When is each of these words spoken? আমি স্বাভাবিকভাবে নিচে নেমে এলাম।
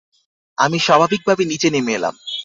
আমি 0.57 0.77
স্বাভাবিকভাবে 0.79 1.43
নিচে 1.45 1.67
নেমে 1.69 1.91
এলাম। 1.93 2.15